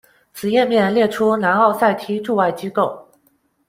[0.33, 3.07] 此页面列出南奥塞梯驻外机构。